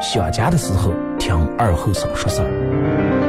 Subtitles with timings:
[0.00, 3.27] 想家的时候，听二后生说事儿。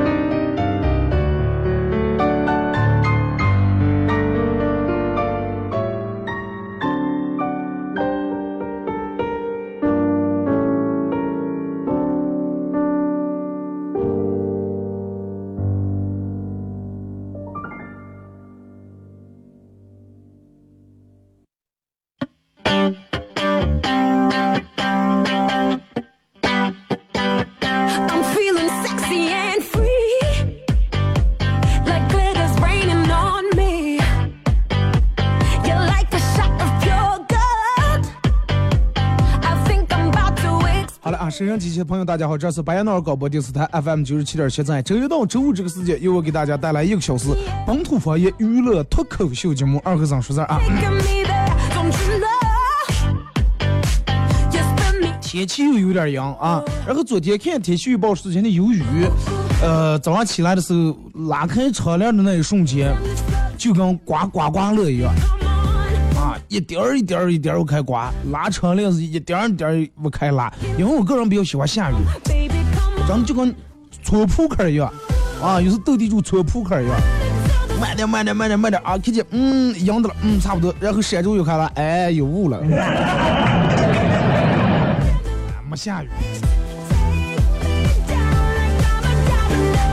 [41.60, 47.28] 收音机前朋友，大家好，这是白彦淖尔广播电视台 FM 九十七点七，在周一到周五这个时间，由我给大家带来一个小时
[47.68, 49.82] 本土方言娱乐脱口秀节目。
[49.84, 50.58] 二和尚说事儿啊。
[55.22, 58.84] 天气又有点阳啊，然后昨天看天气预报说今天有雨，
[59.62, 60.98] 呃，早上起来的时候
[61.28, 62.96] 拉开窗帘的那一瞬间，
[63.58, 65.14] 就跟刮刮刮乐一样。
[66.50, 71.96] 一点儿一点儿一点儿开刮，拉窗帘是一点儿一点儿不开拉，因为我个人比较喜欢下雨，
[73.08, 73.54] 真的就跟
[74.02, 74.92] 搓扑克一样，
[75.44, 77.00] 啊，又是斗地主搓扑克一样，
[77.80, 82.60] 慢点慢点慢点慢点啊，看见嗯赢的了，嗯差不多，然后闪住又看了，哎有雾了，
[85.70, 86.08] 没下雨，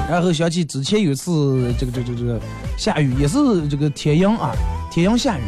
[0.08, 2.40] 然后想起之前有一次这个这个这个
[2.78, 4.52] 下雨，也是这个天阳啊，
[4.90, 5.42] 天阳下雨。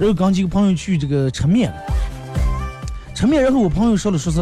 [0.00, 1.70] 然后跟几个朋友去这个吃面，
[3.14, 4.40] 吃面，然后我朋友说了，说是，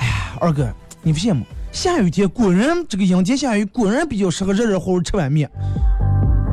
[0.00, 0.68] 哎呀，二哥，
[1.00, 1.44] 你不羡慕？
[1.70, 5.48] 下雨天果然这个阴天下雨果然比较适合热热乎乎吃碗面。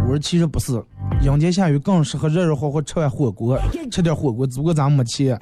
[0.03, 0.73] 我说其实不是，
[1.23, 3.59] 阴天下雨更适合热热乎乎吃碗火锅，
[3.89, 5.35] 吃点火锅，只不过咱没钱。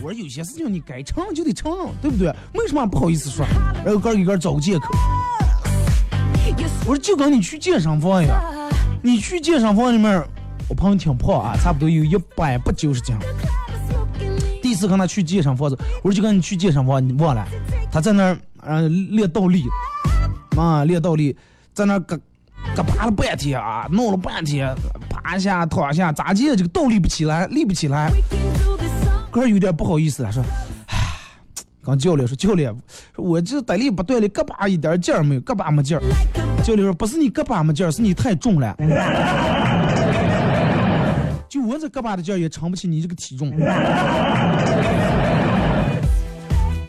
[0.00, 2.32] 我说有些事情你该承认就得承认，对不对？
[2.54, 3.44] 为什么不好意思说？
[3.84, 4.86] 然后哥给哥找个借口。
[6.86, 8.40] 我说就跟你去健身房一样。
[9.02, 10.22] 你去健身房里面，
[10.68, 13.16] 我朋友挺胖啊，差不多有一百八九十斤。
[14.62, 17.46] 第一次跟他去健身房子，我说就跟你去健身房，你忘了？
[17.90, 18.80] 他在那儿啊
[19.10, 19.64] 练倒立，
[20.56, 21.36] 啊练倒立，
[21.72, 22.18] 在那儿嘎
[22.76, 24.74] 嘎爬了半天啊，弄了半天，
[25.08, 28.10] 爬下躺下，咋地这个倒立不起来，立不起来，
[29.30, 30.44] 哥有点不好意思了，说，
[31.98, 32.74] 教练说，教练，
[33.16, 36.02] 我这带力不对了，胳膊一点劲儿没有，胳膊没劲儿。
[36.62, 38.76] 教练说：“不是你胳膊没劲儿，是你太重了。
[41.48, 43.50] 就我这胳膊的劲儿也撑不起你这个体重。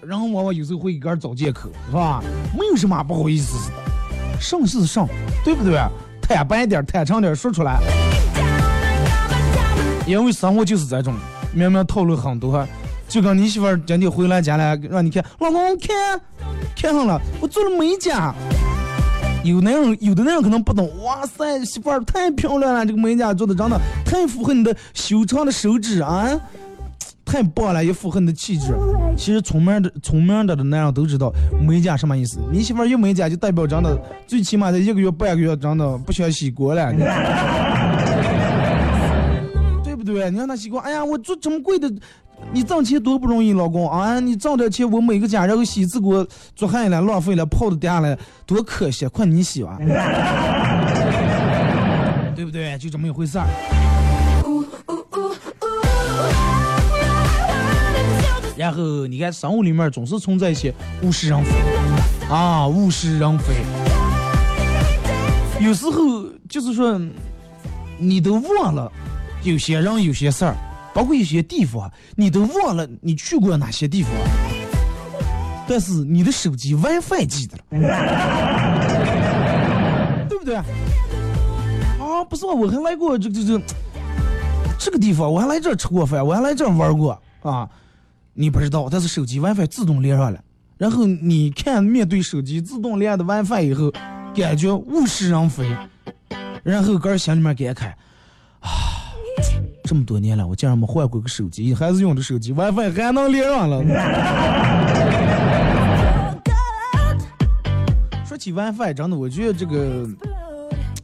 [0.05, 2.21] 然后我我有时候会给个找借口，是吧？
[2.53, 5.07] 没有什么不好意思的，上是上，
[5.43, 5.79] 对不对？
[6.21, 7.79] 坦白点，坦诚点，说出来。
[10.05, 11.13] 因为生活就是这种，
[11.53, 12.67] 明明套路很多，
[13.11, 16.21] 就跟你媳妇儿今天回来家了，让你看，老公看，
[16.77, 18.33] 看上了，我做了美甲。”
[19.43, 26.29] 有男人有的那种可能不懂，哇塞，媳妇儿太漂亮了，这个美甲做的真的太符合你的修长的手指啊，
[27.25, 28.73] 太棒了，也符合你的气质。
[29.17, 32.39] 其实聪明的聪明的的男人都知道美甲什么意思。
[32.49, 36.93] 你媳妇儿有美甲就代表真的，最起码在一个月半个月真的不需要洗锅了，
[39.83, 40.29] 对不对？
[40.31, 41.91] 你让他洗锅，哎呀，我做这么贵的
[42.53, 44.19] 你挣钱多不容易，老公啊！
[44.19, 49.07] 你挣点钱，我每个家然后洗一次锅做饭了，浪费了，泡的掉了，多可惜！
[49.07, 49.77] 快你洗吧，
[52.35, 52.77] 对不对？
[52.77, 53.45] 就这么一回事儿。
[58.57, 61.51] 然后你看，生活里面总是存在一些物是人非
[62.29, 63.53] 啊，物是人非。
[65.59, 66.99] 有时候就是说，
[67.97, 68.91] 你都忘了
[69.43, 70.55] 有些人、有些事儿，
[70.93, 74.11] 包括一些地方，你都忘了你去过哪些地方，
[75.67, 77.63] 但是你的手机 WiFi 记得了，
[80.29, 80.55] 对不对？
[80.55, 80.63] 啊，
[82.29, 82.51] 不是吧？
[82.53, 83.61] 我还来过这这这
[84.77, 87.69] 这个地方，我还来这吃过饭，我还来这玩过啊。
[88.33, 90.41] 你不知道，但是手机 WiFi 自动连上了，
[90.77, 93.91] 然后你看面对手机自动连的 WiFi 以后，
[94.33, 95.69] 感觉物是人非，
[96.63, 97.93] 然后个心里面感慨
[98.61, 99.10] 啊，
[99.91, 103.83] 这么多年了，我竟然没换过个手机，还是用的手机 WiFi 还能连上了。
[108.25, 110.07] 说起 WiFi，真的，我觉得这个。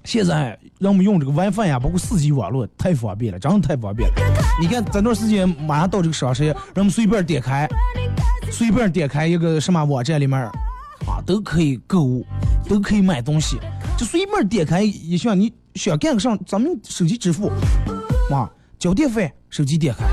[0.06, 4.16] 现在让我们用这个 WiFi 呀，包括四 G 网络太方便了，真的太方便了。
[4.62, 7.68] 你看这段时间马上到这个双十一，让我们随便点开，
[8.50, 10.40] 随便点开一个什么网站里面，
[11.06, 12.26] 啊，都可以购物，
[12.70, 13.58] 都可以买东西，
[13.98, 17.52] 就随便点开一项，你想干个啥，咱们手机支付，
[18.32, 20.06] 啊，交电费，手机点开。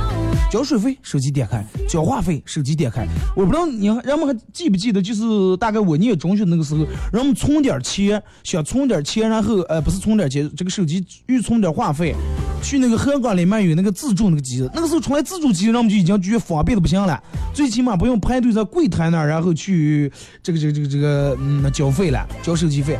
[0.50, 1.58] 交水费，手机点开；
[1.88, 3.04] 交话费，手机点开。
[3.34, 12.14] 我不知道你人们还记不记得，就是大概我念中学那个时候，人们存点钱，想存点钱，然后呃不是存点钱，这个手机预存点话费，
[12.62, 17.20] 去那个河港里面有那个自助那个机子，那个时候出来自助机，人们就已经觉得方便的不行了，
[17.52, 22.96] 最起码不用排队在柜台那儿，然后去这个这个这个这个嗯交费了，交手机费。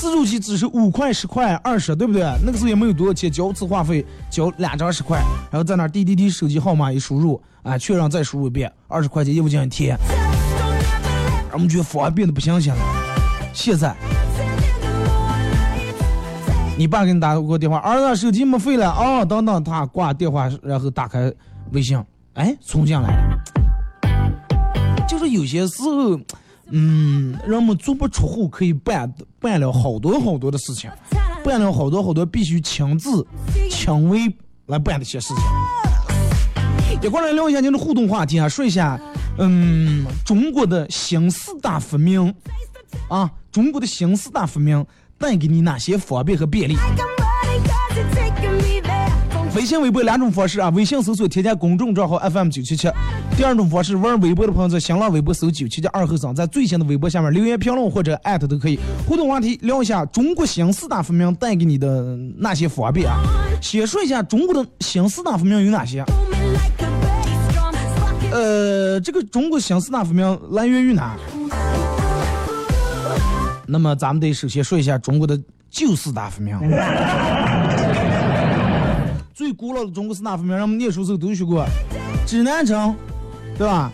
[0.00, 2.22] 自助机只是五块、十块、二十，对不对？
[2.42, 5.18] 那个时候也没有多少钱，交一次话费，交两张十块，
[5.50, 9.94] 然后在那滴滴滴手机号码一输入，啊，确认再输入一遍，二十块钱业务进行贴。
[11.52, 12.80] 我们觉得方便的不行行了。
[13.52, 13.94] 现在，
[16.78, 21.30] 你爸给你打过电话，儿子手机没费了啊，等等，他挂电话，然后打开
[21.72, 23.38] 微信，哎，存进来了。
[25.06, 26.18] 就是有些时候。
[26.70, 30.90] 嗯，人们足不出户可以办办了好多好多的事情，
[31.44, 33.26] 办了好多好多必须亲自
[33.70, 34.20] 亲为
[34.66, 35.36] 来办的一些事情。
[37.02, 39.00] 一块来聊一下您的互动话题啊，说一下，
[39.38, 42.34] 嗯，中国的新四大发明
[43.08, 44.84] 啊，中国的新四大发明
[45.18, 46.76] 带给你哪些方便和便利？
[49.60, 52.90] 微信、微博两种方式啊，微信搜索添加公众账号 FM 九七七。
[53.36, 58.78] 第二种方式，玩微博的朋友在新浪微博搜九七七二后生，在最新的微博下面留言评论或者艾特都可以。
[59.06, 63.20] 互动话题聊一下中国新四大发明带给你的那些方便啊。
[63.60, 66.02] 先说一下中国的新四大发明有哪些？
[68.32, 71.18] 呃，这个中国新四大发明来源于哪？
[73.66, 75.38] 那么咱们得首先说一下中国的
[75.70, 76.58] 旧四大发明。
[79.40, 81.64] 最古老的中国四大发明，人们念书时候都学过，
[82.26, 82.94] 指南针，
[83.56, 83.90] 对吧？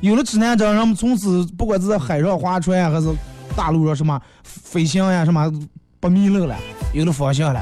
[0.00, 3.08] 有了指南针，人们从此不管是在海上划船呀，还是
[3.56, 5.52] 大陆上什么飞行呀，什么
[5.98, 6.54] 不迷路了，
[6.94, 7.60] 有了方向了。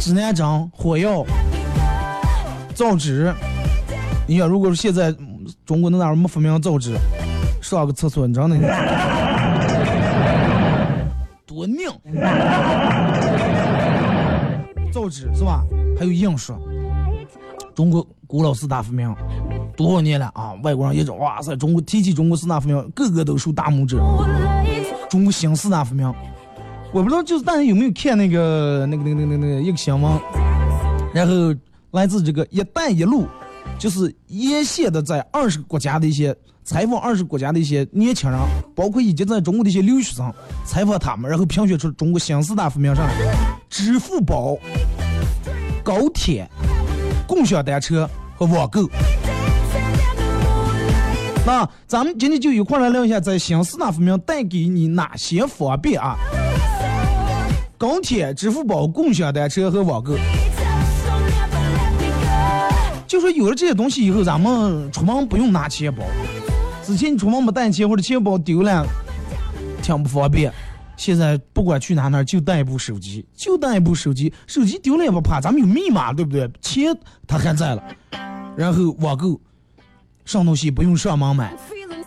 [0.00, 1.24] 指南针、火药、
[2.74, 3.32] 造纸，
[4.26, 5.14] 你想，如果是现在
[5.64, 6.96] 中国那哪没发明造纸，
[7.62, 8.56] 上个厕所你知道那
[11.46, 11.88] 多拧。
[14.96, 15.62] 造纸是吧？
[15.98, 16.56] 还有印刷，
[17.74, 19.14] 中国古老四大发明，
[19.76, 20.54] 多少年了啊？
[20.62, 21.54] 外国人一种，哇塞！
[21.54, 23.98] 中国提起中国四大发明，个个都竖大拇指。
[25.10, 26.10] 中国新四大发明，
[26.94, 30.18] 我不知道就是大家有没有看那个那个那个那个那个一个新闻，
[31.12, 31.54] 然后
[31.90, 33.26] 来自这个“一带一路”，
[33.78, 36.34] 就是沿线的在二十个国家的一些
[36.64, 38.40] 采访二十国家的一些年轻人，
[38.74, 40.32] 包括以及在中国的一些留学生，
[40.64, 43.55] 采访他们，然后评选出中国新四大发明上来。
[43.68, 44.56] 支付宝、
[45.82, 46.48] 高铁、
[47.26, 48.88] 共享单车和网购。
[51.44, 56.16] 那咱们今天就一块来聊一下，在新四大发明带给你哪些方便啊？
[57.78, 60.14] 高铁、支付宝、共享单车和网购。
[63.06, 66.02] 就说有了这些东西以后，咱们出门不用拿钱包。
[66.84, 68.84] 之前你出门没带钱或者钱包丢了，
[69.82, 70.52] 挺不方便。
[70.96, 76.50] 现在不管去哪哪就带一部手机，就带一部手机，手机丢了也不怕，咱们有密码，对不对？
[76.60, 77.82] 钱它还在了。
[78.56, 79.38] 然后网购，
[80.24, 81.54] 上东西不用上门买。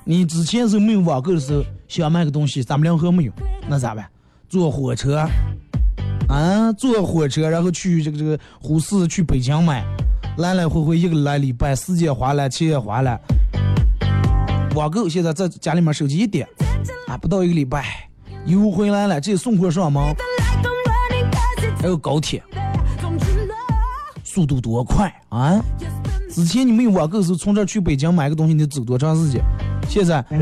[0.04, 3.32] 你之前是没有网购的时候，想买个东西，咱们两河没有，
[3.68, 4.10] 那咋办？
[4.48, 5.28] 坐火车，
[6.28, 9.86] 啊，坐火车，然后去这个这个呼市去北京买，
[10.40, 13.20] 来来回回一个来礼拜，时间花了，钱也花了。
[14.74, 16.48] 网购现在在家里面手机一点，
[17.08, 18.09] 啊，不到一个礼拜，
[18.50, 20.04] 邮回来了，这送货上门。
[21.80, 22.44] 还有高铁，
[24.24, 25.62] 速度多快啊！
[26.32, 29.44] 之前你没有网购时，从这去北京买个东西，你得走多长时间？
[29.88, 30.26] 现在。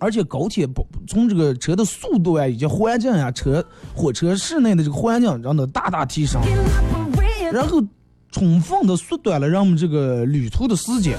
[0.00, 3.62] 而且高铁不从这个车的速度啊，以及环境呀，车
[3.94, 6.40] 火车室内的这个环境让它大大提升，
[7.52, 7.82] 然后
[8.34, 11.16] 充分的缩短了让我们这个旅途的时间，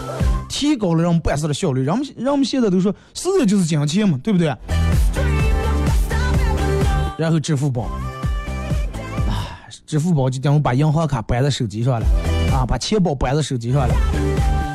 [0.50, 1.82] 提高了让我们办事的效率。
[1.82, 4.54] 让我们让我们现在都说，时间就是金钱嘛，对不对？
[7.18, 7.84] 然后支付宝，
[9.30, 9.56] 啊，
[9.88, 12.06] 支付宝就等于把银行卡摆在手机上了，
[12.54, 13.96] 啊，把钱包摆在手机上了。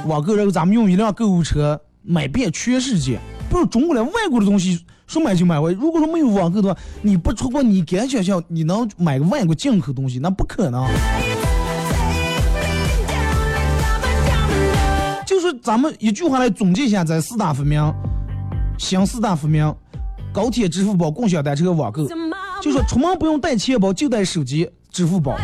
[0.07, 3.21] 网购然后咱们用一辆购物车买遍全世界。
[3.51, 5.59] 不是中国的，外国的东西说买就买。
[5.59, 10.19] 我如果说没有网购的话，你不出国，你敢想象你能买个外国进口东西？
[10.19, 10.87] 那不可能。
[15.41, 17.83] 就是咱们一句话来总结一下，在四大发明，
[18.77, 19.75] 新四大发明，
[20.35, 22.07] 高铁、支付宝、共享单车、网购。
[22.61, 25.39] 就说出门不用带钱包，就带手机、支付宝，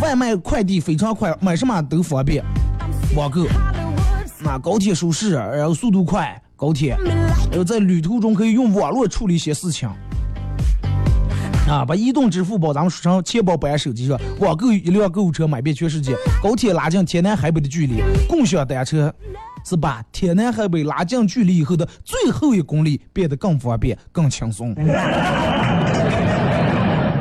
[0.00, 2.42] 外卖快递非常快，买什么都方便。
[3.14, 3.44] 网购，
[4.40, 6.40] 那高铁舒适，然后速度快。
[6.56, 6.96] 高铁，
[7.50, 9.86] 然后在旅途中可以用网络处理一些事情，
[11.72, 19.10] 啊，把移动支付宝咱们说成钱包摆手机上，网购一辆购物车买遍全世界，高铁拉近天南海北的距离，共享单车
[19.64, 24.74] 是把天南海北拉近距离以后的最后一公里变得更方便、更轻松。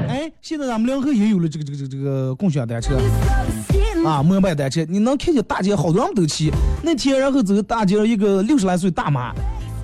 [0.10, 3.00] 哎，现在咱们两河也有了这个这个这个这个共享单车。
[4.05, 6.51] 啊，摩拜单车，你能看见大街好多人都骑。
[6.84, 9.34] 那天，然后走大街上，一个六十来岁大妈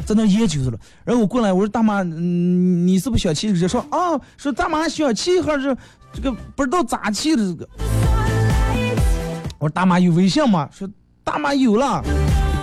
[0.08, 0.80] 在那研究着了。
[1.04, 3.68] 然后我过来，我说大妈，嗯，你是不是想骑这个？
[3.68, 5.76] 说啊，说大妈小气，还是
[6.14, 7.68] 这个不知道咋气的这个。
[9.60, 10.70] 我说大妈有微信吗？
[10.72, 10.88] 说
[11.26, 12.02] 大妈有了。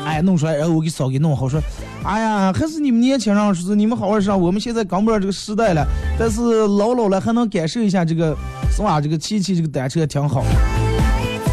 [0.07, 1.49] 哎，弄出来，然后我给扫给弄好。
[1.49, 1.61] 说，
[2.05, 4.41] 哎呀，还是你们年轻人说你们好好上。
[4.41, 5.87] 我们现在赶不上这个时代了，
[6.19, 8.35] 但是老老了还能感受一下这个，
[8.71, 9.01] 是吧？
[9.01, 10.45] 这个骑骑这个单车挺好。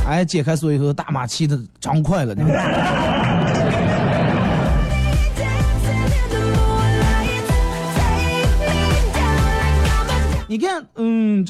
[0.06, 2.36] 哎，解开锁以后，大马骑的长快了。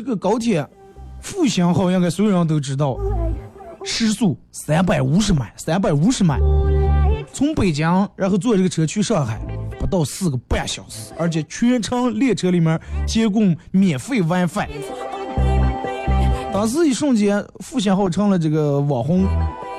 [0.02, 0.68] 这个高铁
[1.22, 2.98] 复兴号应该所有人都知道，
[3.84, 6.40] 时速三百五十迈，三百五十迈，
[7.32, 9.40] 从北京然后坐这个车去上海，
[9.80, 14.68] 不到四个半小时，而且全程列车里面提供免费 WiFi。
[16.52, 19.28] 当时一瞬间，复兴号成了这个网红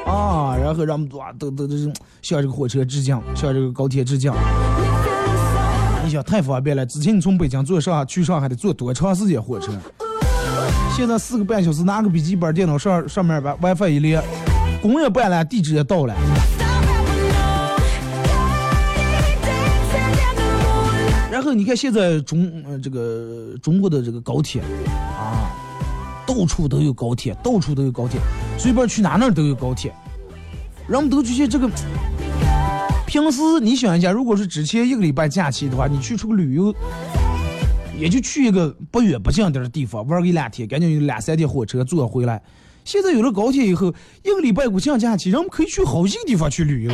[0.06, 1.76] 啊，然后让我们哇都都都
[2.22, 4.32] 向这个火车致敬，向这个高铁致敬。
[6.04, 9.72] 你想太方便了，之前你从北京坐上去上海得坐多长时间火车？
[10.94, 14.22] 现在四个半小时，拿个笔记本电脑上上面把 WiFi 一连，
[14.80, 16.14] 工也办了，地址也到了。
[21.30, 24.62] 然后你看现在中呃这个中国的这个高铁
[25.18, 25.50] 啊。
[26.24, 28.18] 到处都有高铁，到处都有高铁，
[28.56, 29.92] 随便去哪哪都有高铁。
[30.86, 31.68] 人们都觉得这个，
[33.06, 36.74] 平时你想一下，如果是之前一个礼拜假期的话，你去出个旅游，
[37.98, 42.42] 也就去一个不远不近点的地方玩个一两天，赶紧有两三天火车坐回来。
[42.84, 43.92] 现在有了高铁以后，
[44.24, 46.90] 一个礼拜国庆假期，人们可以去好几个地方去旅游，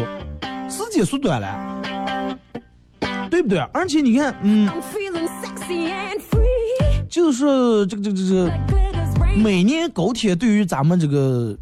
[0.68, 1.82] 时间缩短了，
[3.30, 3.58] 对不对？
[3.72, 4.68] 而且你看，嗯，
[7.08, 8.52] 就是这个这个这个。
[9.36, 11.56] 每年高铁对于咱们这个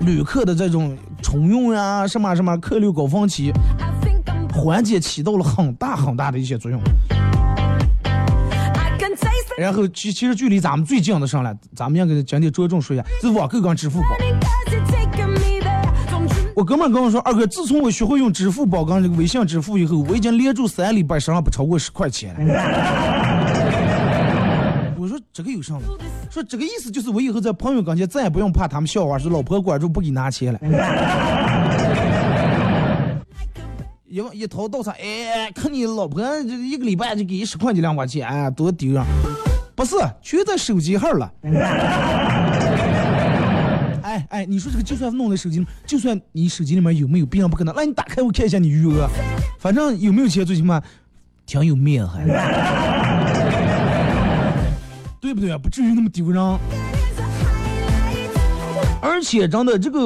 [0.00, 3.50] 旅客的这种重用啊，什么什么客流高峰期
[4.52, 6.78] 缓解起到了很大很大的一些作用。
[9.58, 14.08] 然后其其实距离咱们最近的上来，咱们要给讲点着重说一下，是网购跟支付宝。
[16.54, 22.40] 我哥们跟我说，二哥，自从我学会用支付宝跟这个微信支付以后，我已经连住三礼拜身上不超过十块钱了。
[24.98, 25.74] 我说这个有啥？
[26.30, 30.58] 说这个意思就是我以后在朋友跟前再也不用怕他们笑话，说老婆管住不给拿钱了。
[34.16, 39.04] 一一掏到场，哎，看你老婆这一个礼拜就给一十块钱两块钱，哎多丢啊！
[39.74, 41.30] 不是，全在手机号了。
[44.02, 47.74] 哎哎，你说这个就算弄在手机，就算你手机里面有没有，必然不可能。
[47.76, 49.06] 那你打开我看一下你余额，
[49.58, 50.82] 反正有没有钱最起码
[51.44, 52.24] 挺有面还。
[55.20, 55.58] 对不对啊？
[55.58, 56.42] 不至于那么丢人。
[59.02, 60.00] 而且真的，这个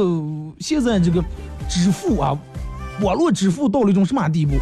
[0.59, 1.23] 现在这个
[1.69, 2.37] 支付啊，
[3.01, 4.55] 网络支付到了一种什么地步？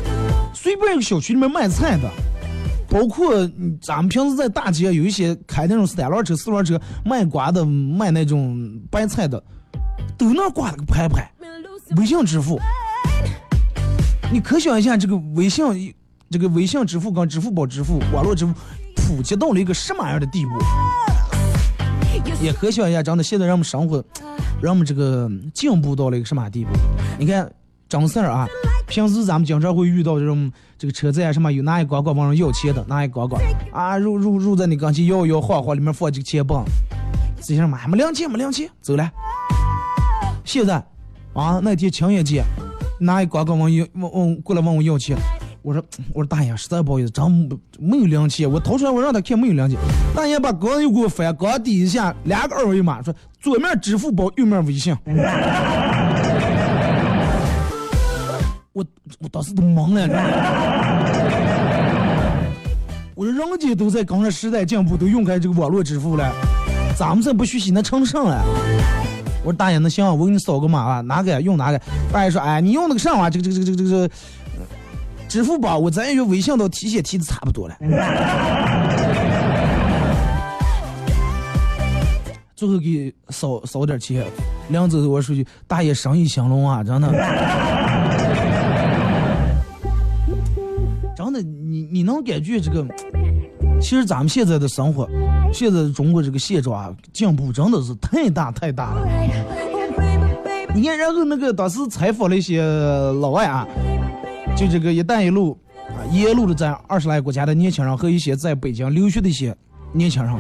[0.54, 2.10] 随便一个小区里面卖菜的，
[2.88, 3.48] 包括
[3.80, 9.42] 咱们平时在大街有一些开那种三轮车、四轮车卖瓜的、卖那种白菜的，
[10.16, 11.30] 都那挂了个牌牌，
[11.96, 12.58] 微信支付。
[14.32, 15.94] 你可想一下，这个微信、
[16.30, 18.52] 这个微信支付跟支付宝支付、网络支付
[18.94, 20.52] 普及到了一个什么样的地步？
[22.42, 24.04] 也可想一下，真的现在让我们生活，
[24.60, 26.70] 让我们这个进步到了一个什么地步？
[27.18, 27.50] 你看，
[27.88, 28.46] 张四儿啊，
[28.86, 33.40] 平时咱们经常会遇到这种这个车子啊什么，有拿一光光往上要钱的，拿一光光
[33.72, 36.64] 啊，入入入在你跟前摇摇晃晃，里面放几个钱包，
[37.36, 39.10] 自己上嘛，没零钱没零钱，走了。
[40.44, 40.76] 现在
[41.32, 42.44] 啊，那天情人节，
[43.00, 45.16] 拿一光光往要往往过来问我要钱。
[45.62, 45.82] 我说
[46.14, 47.30] 我说大爷，实在不好意思，真
[47.78, 48.50] 没有零钱。
[48.50, 49.78] 我掏出来，我让他看没有零钱。
[50.14, 54.96] 大爷把刚又给我翻，刚底下两个二维码，说左面支付宝，右面微信。
[58.78, 58.84] 我
[59.18, 60.06] 我当时都懵了。
[63.16, 66.32] 我说人家都在跟着时代进步，都用开这个网络支付了，
[66.96, 68.40] 咱们这不学习那成上了？
[69.42, 71.80] 我说大爷，那行，我给你扫个码啊，哪个用哪个？
[72.12, 74.08] 大爷说，哎，你用那个上啊，这个这个这个这个这个。
[75.28, 77.74] 支付宝，我咱也用微信都提现提的差不多了。
[82.56, 84.24] 最后给扫扫点钱，
[84.68, 87.08] 两走我说句，大爷生意兴隆啊，真的，
[91.78, 92.84] 你你能感觉这个？
[93.80, 95.08] 其实咱们现在的生活，
[95.52, 99.06] 现在中国这个现状啊，进步真的是太大太大了。
[100.74, 102.60] 你看，然后那个当时采访了一些
[103.20, 103.66] 老外啊。
[104.56, 105.56] 就这个“一带一路”
[105.94, 109.56] 啊，沿路的在二十来个国家的年轻人和一些在北京留学的一些
[109.92, 110.34] 年轻人，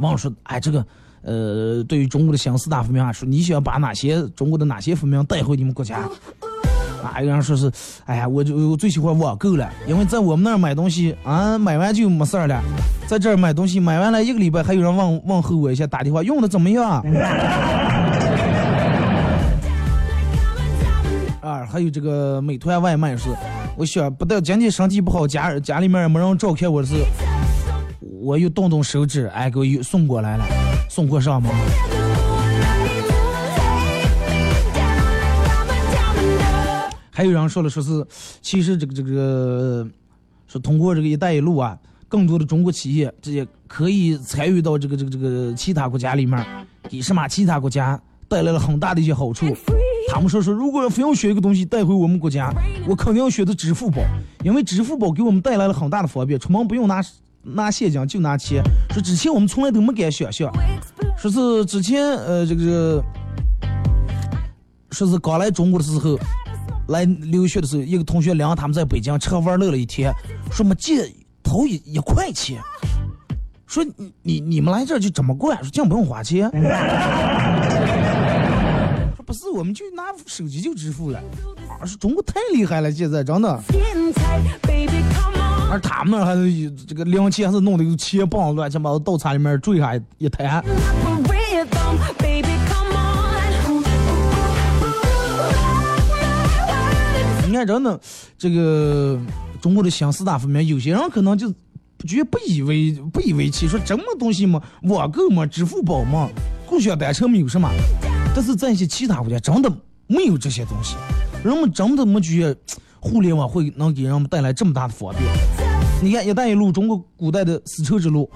[0.00, 0.84] 忘说，哎，这个，
[1.22, 6.08] 呃，对于中国的新四大发明啊，说你想把哪些中国的哪些发明带回你们国家？
[7.02, 7.70] 啊，有人说是，
[8.06, 12.62] 哎呀，我就我最喜欢网购了，因为在我们那儿买东西啊，买完就没事儿了，
[13.06, 17.04] 在这儿买东西买完了一个礼拜，还有人问问候我一下，打电话用的怎么样？
[21.40, 23.28] 啊，还有这个美团外卖是，
[23.76, 26.94] 我想不到今天身体不好，家家里面没人照看我是，
[28.22, 30.44] 我又动动手指，哎，给我又送过来了，
[30.88, 31.50] 送货上门。
[37.14, 38.04] 还有人说了，说是
[38.40, 39.86] 其实这个这个，
[40.48, 46.42] 说通过这个“一带一路”啊，更多的中国企业这些可以参与到这个这个这个其他国家里面，
[46.88, 49.46] 给什么其他国家带来了很大的一些好处。
[50.08, 52.50] 他们说说，如果要非要选一个东西带回我们国家，
[52.88, 54.00] 我肯定要选择支付宝，
[54.42, 57.02] 因为支付宝给我们带来了很大的方便，出门不用拿
[57.42, 58.62] 拿现金，就拿钱。
[58.90, 60.50] 说之前我们从来都没敢想象，
[61.16, 63.04] 说是之前呃这个，
[64.90, 66.18] 说是刚来中国的时候，
[66.92, 70.12] 来留学的时候，一个同学领他们在北京吃喝玩乐了一天，
[70.52, 72.62] 说没借投一一块钱，
[73.66, 76.48] 说你你你们来这就这么过，说这样不用花钱。
[79.24, 81.18] 不是，我们就拿手机就支付了。
[81.80, 83.62] 啊，是中国太厉害了，现在真的。
[85.70, 90.62] 而他们那还是这个零钱还是弄的个钱棒，乱七八糟倒茶里面坠下一滩。
[97.52, 98.00] 你看，真的，
[98.38, 99.20] 这个
[99.60, 101.52] 中国的新四大发明，有些人可能就
[102.06, 106.30] 觉得不以为不以为奇，说这么东西嘛，网购嘛，支付宝嘛，
[106.66, 107.68] 共享单车没有什么。
[108.34, 109.70] 但是在一些其他国家真的
[110.06, 110.96] 没有这些东西，
[111.44, 112.56] 人们真的没觉得
[112.98, 115.22] 互联网会能给人们带来这么大的方便。
[116.02, 118.30] 你看“一带一路”，中国古代的丝绸之路，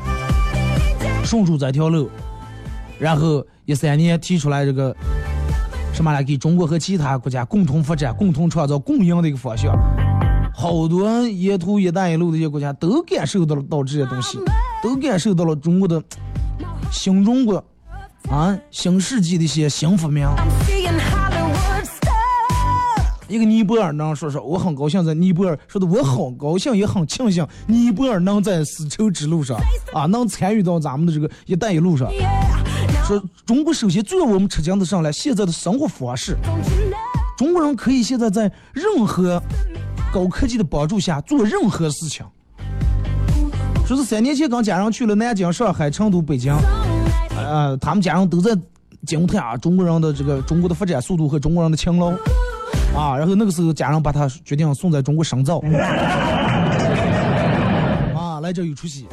[1.25, 2.11] 顺出这条路，
[2.99, 4.95] 然后一三年提出来这个
[5.97, 9.75] 什么来给中国和其他国家共同发展、共同创造共赢的一个方向。
[10.55, 14.39] 好多沿途“一带一路”的一些国家都感受到了到这些东西，
[14.83, 16.03] 都感受到了中国的
[16.93, 17.65] 新中国。
[18.29, 20.29] 啊，新世纪的一些新发明。
[23.27, 29.59] 一个尼泊尔能说说，我很高兴在尼泊尔，说的我很高兴也很庆幸，尼泊尔能在丝绸之路上
[29.95, 32.11] 啊，能参与到咱们的这个“一带一路”上。
[33.07, 36.37] 说中国首先最让我们吃惊的上来，现在的生活方式，
[37.39, 39.41] 中国人可以现在在任何
[40.13, 42.27] 高科技的帮助下做任何事情。
[43.87, 46.53] 说是三年前跟家人去了南京、上海、成都、北京。
[47.37, 48.51] 呃，他们家人都在
[49.07, 52.09] 惊叹啊，中国人的这个中国的发展速度和中国人的勤劳
[52.93, 53.17] 啊。
[53.17, 55.61] 然后那个时候，家人把他决定送在中国深造
[58.17, 59.07] 啊，来这有出息。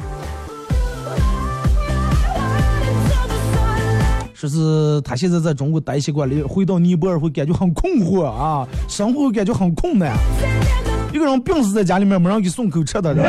[4.46, 10.14] 说是他现在在中国待习惯了，回到尼泊尔会感觉很困惑啊，生活感觉很困难。
[11.12, 13.26] 一个人病死在家里面，没人给送口吃的，是吧？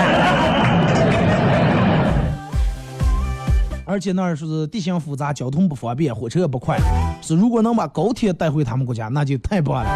[3.86, 6.78] 而且那儿是地形复杂，交通不方便，火车也不快。
[7.21, 9.89] 是如果能把高铁带回他们国家，那就太棒了。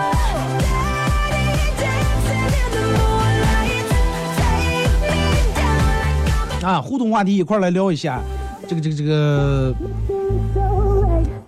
[6.63, 8.21] 啊，互动话题一块来聊一下，
[8.67, 9.73] 这个这个这个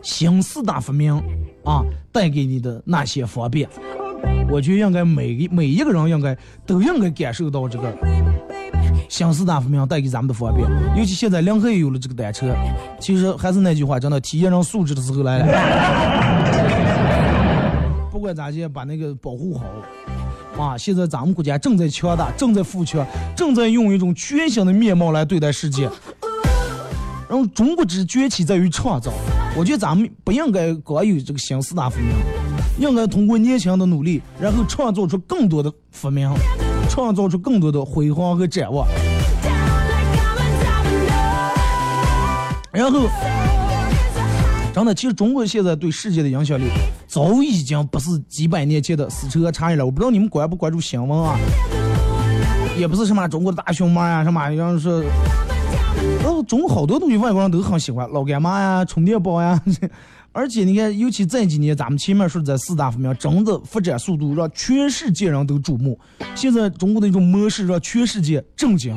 [0.02, 1.16] 新四大发明
[1.64, 3.70] 啊，带给你的那些方便。
[4.50, 7.94] 我觉得应该每每一个人应该都应该感受到这个
[9.10, 10.68] 新四大发明带给咱们的方便。
[10.98, 12.54] 尤其现在临海有了这个单车，
[13.00, 15.46] 其实还是那句话，真的体验人素质的时候来了。
[18.12, 19.66] 不管咋地，把那个保护好。
[20.60, 20.78] 啊！
[20.78, 25.90] 现在咱们国家正在强大，正在富强，正在用一种全新的面貌来对待世界。
[27.30, 29.14] 然后中国之崛起在于创造，
[29.56, 32.10] 我觉得咱们不应该光有这个新四大发明，
[32.80, 36.32] 应该通过年轻的努力，然后创造出更多的发明，
[36.90, 38.88] 创造出更多的辉煌和展望。
[42.72, 43.08] 然后。
[44.74, 46.64] 真的，其实中国现在对世界的影响力
[47.06, 49.86] 早已经不是几百年前的死扯茶叶了。
[49.86, 51.38] 我不知道你们关不关注新闻啊？
[52.80, 55.04] 也不是什么中国的大熊猫呀，什么要是，
[56.24, 59.60] 哦，中国好多东西外国人都很喜欢，老干妈呀，充电宝呀。
[60.34, 66.00] 而且你看，尤其这几年咱们前面说的四大发明，真的发展速度让全世界人都瞩目。
[66.36, 68.96] 现在中国的一种模式让全世界震惊，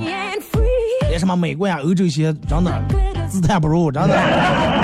[1.09, 2.83] 连什么美国呀、欧洲些，真的
[3.29, 4.84] 自叹不如，真的。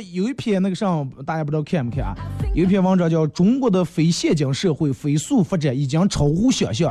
[0.00, 2.14] 有一篇那个上，大家不知道看没看啊？
[2.54, 6.90] 有一篇文章叫《中国的非现金社会飞速发展已经超乎想象》，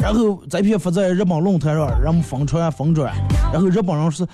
[0.00, 3.12] 然后这篇发在日本论坛上，人们疯传疯转，
[3.52, 4.26] 然后日本人是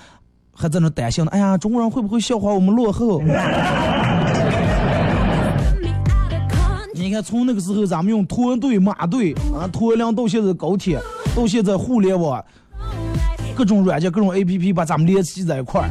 [0.51, 3.21] 还在那担心呢，哎呀，中国人会不会笑话我们落后？
[6.93, 10.99] 你看，从那个时候咱们用拖队、马队啊，拖粮到现在高铁，
[11.35, 12.43] 到现在互联网，
[13.55, 15.89] 各种软件、各种 APP 把咱们联系在一块儿。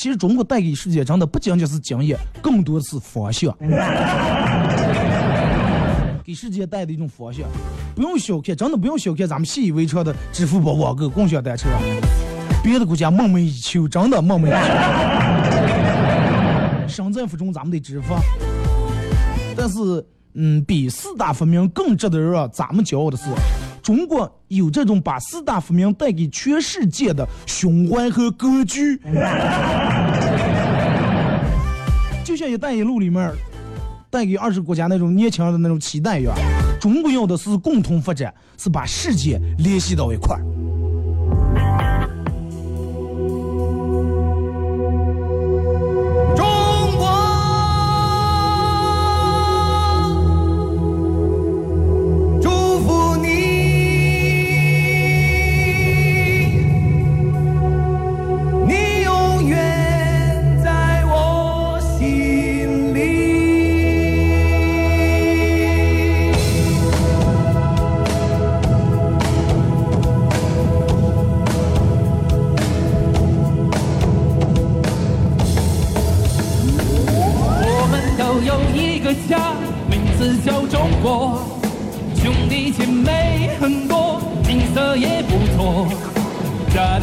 [0.00, 3.54] 其实中国带给世界真的不仅仅是经验，更多的是方向，
[6.24, 7.44] 给世界带的一种方向。
[7.94, 11.68] 不用小看，真的不用小看咱们习以为常的支付宝网购、共享单车，
[12.64, 14.50] 别的国家梦寐以求，真的梦寐以
[16.88, 16.88] 求。
[16.88, 18.14] 身在福中，咱们得支付。
[19.54, 23.24] 但是，嗯，比四大发明更值得让咱们骄傲的是。
[23.82, 28.96] 中国有这种把四大发明带给全世界的胸怀和格局，
[32.24, 33.32] 就像“一带一路”里面
[34.10, 36.34] 带给二十国家那种年轻人的那种期待一样。
[36.80, 40.42] 中国要的是共同发展，是把世界联系到一块儿。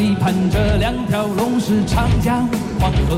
[0.08, 2.48] 期盼着两条龙是长江
[2.80, 3.18] 黄河，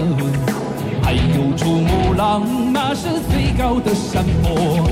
[1.04, 4.90] 还有珠穆朗玛是最高的山坡。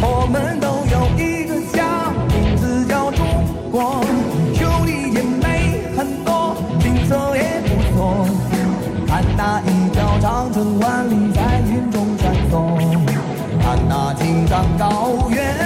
[0.00, 3.26] 我们都有一个家，名字叫中
[3.70, 4.02] 国，
[4.54, 8.26] 兄弟姐妹很多，景色也不错。
[9.06, 12.80] 看那一条长城万里在云中穿梭，
[13.60, 15.65] 看那青藏高原。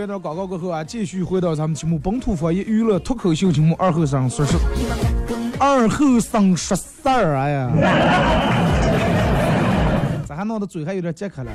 [0.00, 4.56] 这段广告过后啊，继续回到咱们节目《本土方言娱乐脱口秀》节目二后生说事
[5.58, 7.70] 二后生说事儿，哎呀，
[10.26, 11.52] 咋还弄得嘴还有点结开了？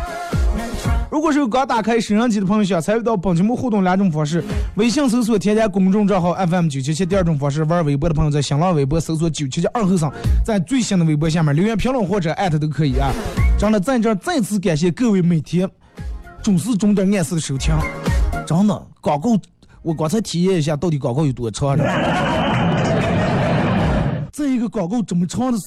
[1.10, 10.12] 如果是刚打开摄像机的朋友，想参与到本节目互动两种方式：微信搜索添加公众账号 FM 九七七；第二种方式，玩微博的朋友在新浪微博搜索九七七二后生，
[10.44, 13.10] 在最新的微博下面留言评论或者艾特都可以啊。
[13.58, 15.66] 真的在这再次感谢各位每天。
[16.42, 17.74] 总是中点按时的收听，
[18.46, 19.30] 真的广告，
[19.82, 21.76] 我刚才体验一下到底广告有多长。
[24.32, 25.58] 在一个广告这么长的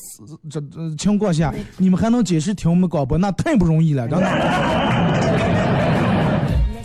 [0.50, 4.28] 这这情况下，你们还能坚持听我们广播，那太不容易了，真的。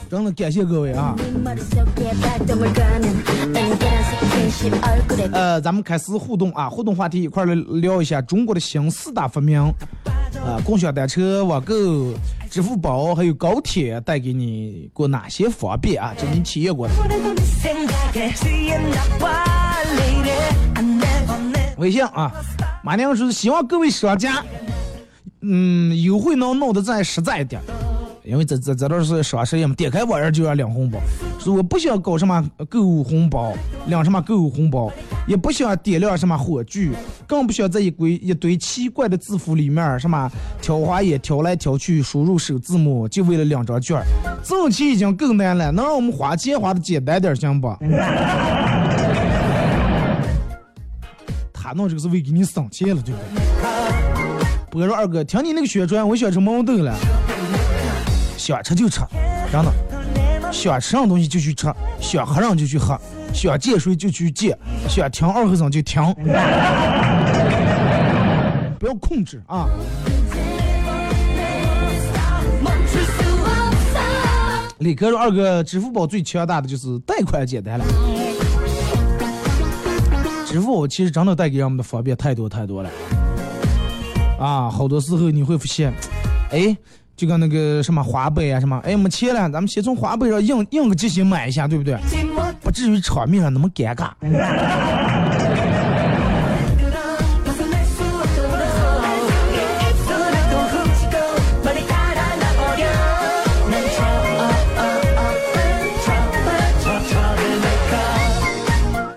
[0.09, 1.16] 真的感谢各位啊！
[5.33, 9.61] 呃，咱们开始互动啊，互动话题一块来聊一下中国的新四大发明。
[9.61, 9.75] 啊，
[10.64, 11.75] 共享单车、网购、
[12.57, 16.14] 支付宝还有高铁带给你过哪些方便啊？
[16.16, 16.95] 这你体验过的？
[21.77, 22.33] 微信啊，
[22.83, 24.42] 马亮说希望各位商家，
[25.42, 27.61] 嗯，优惠能弄得再实在一点。
[28.27, 30.99] 因为这这这都是双十一嘛，点开网页就要领红包，
[31.39, 33.53] 说我不想搞什么购物红包，
[33.87, 34.93] 领什么购物红包，
[35.29, 36.91] 也不想点亮什么火炬，
[37.27, 40.29] 更不想在一堆一堆奇怪的字符里面什么
[40.61, 44.03] 挑花眼挑来挑去，输入首字母，就为了两张券，
[44.43, 47.69] 挣钱已经够难了，能让我们花钱花的简单点行不？
[51.53, 53.27] 他弄这个是为给你省钱了，对不对？
[54.71, 56.95] 不说二哥，听你那个宣传，我想成矛盾了。
[58.47, 59.01] 想吃就吃，
[59.51, 59.73] 真的，
[60.53, 61.67] 想吃上东西就去吃，
[62.01, 62.97] 想喝上就去喝，
[63.35, 64.57] 想见谁就去见，
[64.89, 66.01] 想听二和尚就听，
[68.79, 69.67] 不要控制啊！
[74.79, 77.85] 李哥说：“二哥，支付宝最强大的就是贷款简单了。
[80.47, 82.91] 支付宝其实真的带给人们的方便太多太多了
[84.39, 84.71] 啊！
[84.71, 85.93] 好多时候你会发现，
[86.53, 86.77] 哎。”
[87.16, 91.96] 就跟那个什么花呗啊什么，哎没钱了，咱们先从花呗上硬硬个急先买一下，对不对？
[92.62, 94.11] 不至于场面上那么尴尬。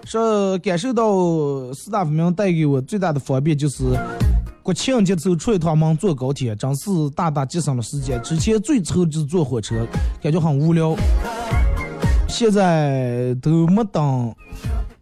[0.06, 3.84] 说感受到四大发明带给我最大的方便就是。
[4.70, 8.22] 国庆节走出一趟门坐高铁，真是大大节省了时间。
[8.22, 9.84] 之前最愁就是坐火车，
[10.22, 10.96] 感觉很无聊。
[12.28, 14.32] 现在都没等，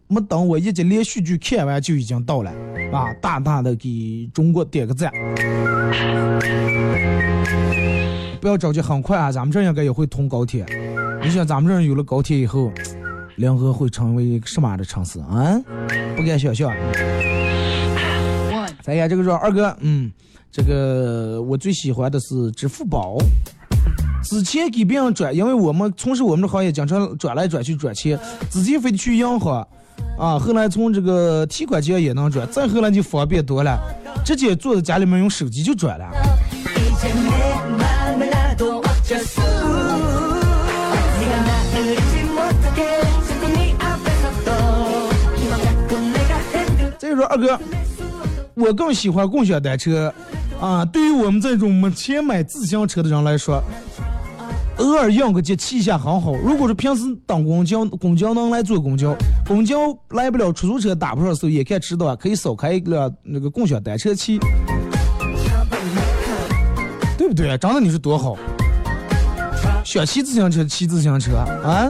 [0.06, 2.50] 没等我一集连续剧看完就已经到了，
[2.94, 3.12] 啊！
[3.20, 5.12] 大大的给中国点个赞。
[8.40, 10.64] 不要着急，很快啊，咱们这应该也会通高铁。
[11.22, 12.72] 你想，咱们这有了高铁以后，
[13.36, 15.60] 临河会成为一个什么样的城市啊？
[16.16, 16.72] 不敢想象。
[18.88, 20.10] 哎呀，这个说二哥，嗯，
[20.50, 23.18] 这个我最喜欢的是支付宝。
[24.24, 28.18] 之前给别人转，因为我们从事我们的行业，经常转来转去转钱，
[28.50, 29.68] 之前非得去银行，
[30.18, 33.78] 啊，后来从这个提款机也能转，再后来就方便多了，
[34.24, 36.10] 直接坐在家里面用手机就转了。
[46.98, 47.60] 再说二哥。
[48.58, 50.12] 我更喜欢共享单车，
[50.60, 53.62] 啊，对于我们这种没钱买自行车的人来说，
[54.78, 56.34] 偶尔应个节骑一下很好。
[56.34, 59.16] 如果是平时等公交，公交能来坐公交，
[59.46, 64.38] 公交来不了，出租车打不上的时候，也可以知道可以少开一辆那个共享单车骑，
[67.16, 67.56] 对不对？
[67.58, 68.36] 真的你说多好？
[69.84, 71.88] 想骑自行车骑自行车啊，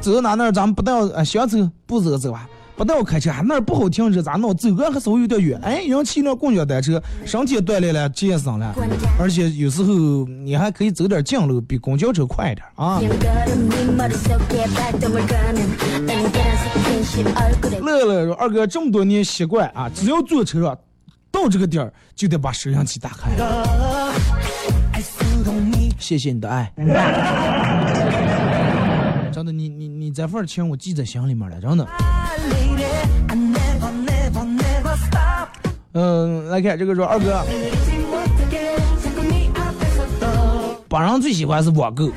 [0.00, 1.56] 走到哪哪咱们不带啊，想走
[1.86, 2.48] 不走走吧。
[2.76, 4.54] 不带我开车，那儿不好停车，咋弄？
[4.54, 5.58] 走个还稍微有点远。
[5.62, 8.74] 哎，人骑辆共享单车，身体锻炼了，健身了，
[9.18, 9.94] 而且有时候
[10.26, 13.00] 你还可以走点近路，比公交车快一点啊。
[17.80, 20.76] 乐乐说：“二哥这么多年习惯啊，只要坐车上
[21.30, 23.30] 到这个点儿，就得把摄像机打开。
[25.98, 26.70] ”谢谢你的爱。
[29.36, 31.86] 真的，你你你这份情我记在心里面了，真的。
[35.92, 37.44] 嗯，来看这个说二哥，
[40.88, 42.08] 本人最喜欢是网购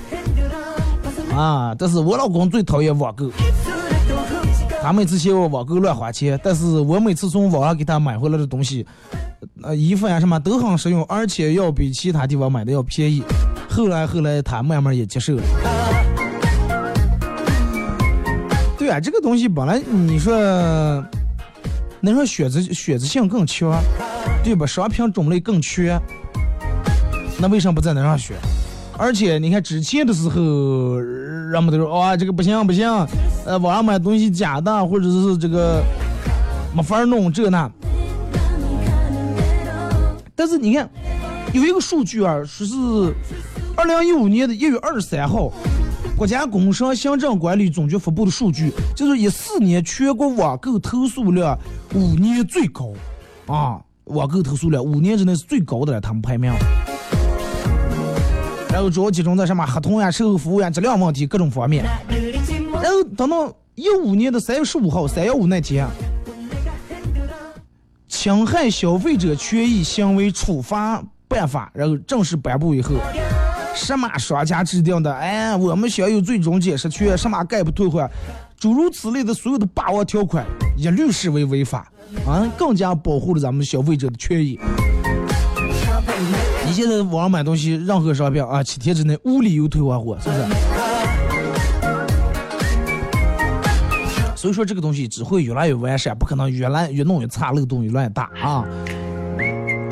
[1.36, 3.30] 啊，但是我老公最讨厌网购，
[4.82, 8.88] 他每次嫌我网购乱花钱，但是我每次从网上给他买回来的东西，
[9.62, 13.22] 呃，衣服呀什么都很实用，而且要比其他地方买的要便宜。
[13.70, 15.44] 后来后来他慢慢也接受了。
[18.90, 20.34] 对啊，这个东西本来你说。
[22.02, 23.72] 能说选择选择性更强，
[24.44, 24.66] 对吧？
[24.66, 26.00] 商品种类更缺，
[27.38, 28.36] 那为什么不在那上选？
[28.98, 32.90] 而且你看之前的时候，人们都说哇，这个不行不行，
[33.46, 35.84] 呃，网上买东西假的，或者是这个
[36.74, 37.70] 没法弄这那。
[40.36, 40.90] 但是你看，
[41.54, 42.74] 有一个数据啊，说是
[43.76, 45.52] 二零一五年的一月二十三号。
[46.20, 51.58] 国家工商行政管理总局发布的数据，就是一四年全国网购投诉量
[51.96, 52.92] 五年最高，
[53.46, 56.52] 啊，网购投诉量五年之内是最高的了，他们排名。
[58.70, 61.86] 然后主要集中在什么合同呀、售后服务呀、质量问题各种方面。
[62.84, 65.88] 然后等到一五年的三月十五号，三幺五那天，
[68.10, 72.96] 侵害消费者权益行为处罚办法然后正式颁布以后。
[73.80, 75.12] 什么商家制定的？
[75.12, 78.10] 哎，我们享有最终解释权，什么概不退换，
[78.60, 80.46] 诸如此类的所有的霸王条款，
[80.78, 81.90] 一律视为违法，
[82.28, 84.60] 啊，更加保护了咱们消费者的权益。
[86.68, 90.44] 你现在网上买东西，任何商品啊，七天之内无理由退换货，是不是？
[94.36, 98.66] 所以说这个东西只会越来越完善，不可能越来越弄越差，漏洞越来越大啊。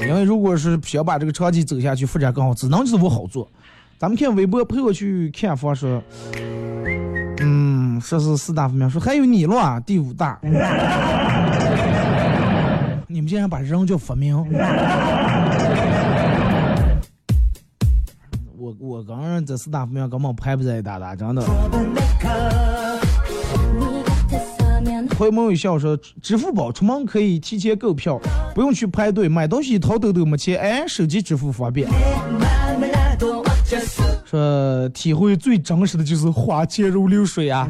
[0.06, 3.50] 因为如果是想把这个长期走下去，发展更好，只能是我好做。
[3.98, 6.02] 咱们看微博朋友去看房说，
[7.40, 10.40] 嗯，说是四大方面，说还有你了，第五大。
[13.10, 14.38] 你们竟然把人叫发明？
[18.58, 21.42] 我我刚刚这四大方面根本排不在一大大，真的。
[25.18, 28.20] 回眸一笑说，支付宝出门可以提前购票，
[28.54, 31.90] 不用去排队，买东西掏兜都没钱，哎，手机支付方便。
[34.24, 37.68] 说体会最真实的就是花钱如流水啊！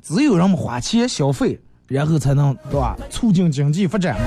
[0.00, 2.96] 只有人们花钱消费，然后才能对吧？
[3.10, 4.26] 促进经济发展嘛。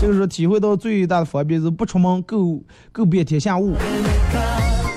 [0.00, 3.74] 这个时候体会到最大的方便是不出门购购遍天下物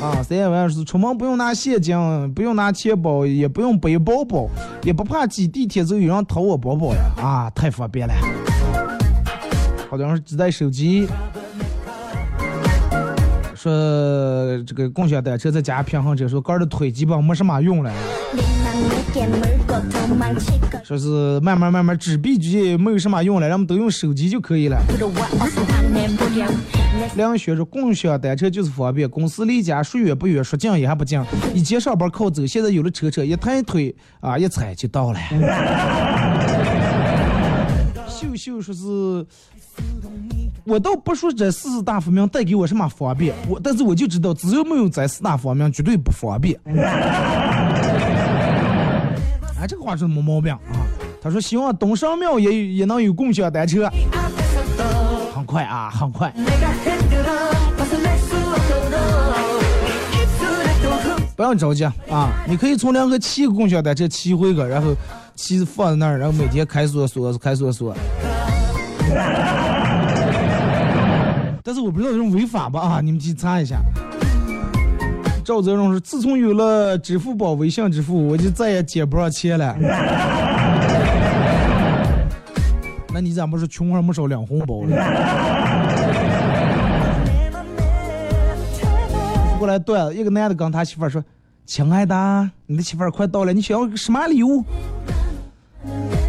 [0.01, 0.23] 啊！
[0.23, 1.95] 三万是出门不用拿现金，
[2.33, 4.49] 不用拿钱包，也不用背包包，
[4.83, 7.11] 也不怕挤地铁时候有人偷我包包呀！
[7.17, 8.13] 啊，太方便了。
[9.89, 11.07] 好多人只带手机，
[13.53, 13.71] 说
[14.65, 17.93] 这个共享单车再加平衡车，说哥的腿基本没什么用了。
[20.83, 24.79] 说是慢慢慢慢纸币机没有什么用了，人们都用手机就可以了。
[27.15, 35.19] 梁雪说共享单车就是方便，公司离家说远不远，说近也还不近，以前上班靠走，现在有了车车，一抬腿啊一踩就到了。
[38.07, 39.25] 秀秀说是。
[40.63, 46.55] 我倒不说这四大发明带给我什么方便，我但是我就知道，只要没有这四大发明，绝对不方便。
[49.61, 50.59] 哎，这个话说的没毛病啊。
[51.21, 53.87] 他说希望东山庙也也能有共享单车，
[55.31, 56.33] 很快啊，很快。
[61.35, 64.95] 不要着急啊，你可以从两个骑个共享单车骑回个，然后
[65.35, 67.95] 骑放在那儿，然后每天开锁锁开锁锁。
[71.63, 73.01] 但是我不知道这种违法吧啊？
[73.01, 73.79] 你们去查一下。
[75.43, 79.75] 赵泽荣说：“自从有了支付宝、微信支付，我就再也借不上钱了。
[83.13, 84.95] ”那你咋不是穷还没少两红包呢？
[89.57, 91.23] 过来断一个男的跟他媳妇说
[91.65, 94.63] ：“亲爱的，你的媳妇快到了，你想要个什么礼物？”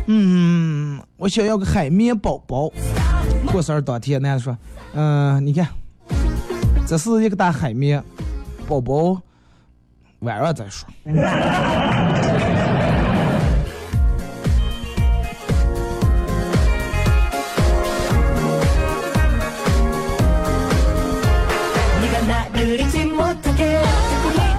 [0.07, 2.71] 嗯，我想要个海绵宝宝。
[3.53, 4.57] 过生日当天，男的说
[4.95, 5.69] ：“嗯、你看，
[6.87, 8.03] 这是一个大海绵。”
[8.67, 9.21] 宝宝，
[10.21, 10.89] 晚上再说。”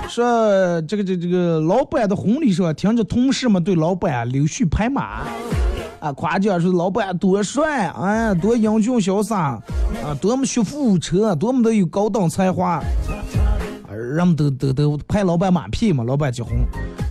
[0.09, 5.23] 说这个这这个老板的婚礼上，听着同事们对老板溜须拍马，
[5.99, 9.59] 啊，夸奖说老板多帅，哎，多英俊潇洒，
[10.03, 12.79] 啊，多么学富五车，多么的有高档才华，
[14.03, 16.53] 人们都都都拍老板马屁嘛，老板结婚。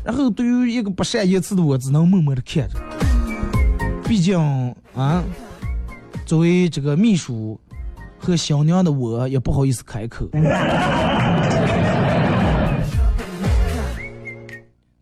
[0.05, 2.79] 然后对于一个不善言辞的我，只能默默的看着。
[4.05, 4.39] 毕竟
[4.95, 5.23] 啊，
[6.27, 7.59] 作为这个秘书
[8.19, 10.29] 和新娘的我，也不好意思开口。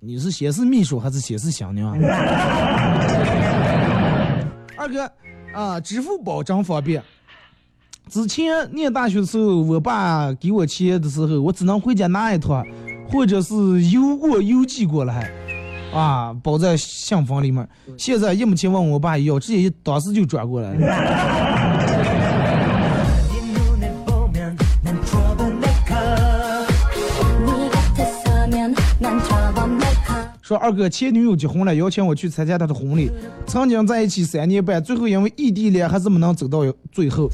[0.03, 1.93] 你是先是秘书还是先是新娘？
[4.76, 5.12] 二哥
[5.53, 7.03] 啊，支付宝真方便。
[8.11, 12.66] 之前念大学的时候，我爸给我钱的时候，我只能回家拿一趟，
[13.08, 13.54] 或者是
[13.84, 15.30] 邮过邮寄过来，
[15.94, 17.66] 啊，包在信封里面。
[17.96, 20.80] 现在一毛钱问我爸要，直接当时就转过来了。
[30.42, 33.08] 说二哥前女友结婚了，邀请我去参加她的婚礼。
[33.46, 37.30] 曾经在一起三年半，最后因为异地恋还是没能走到最后。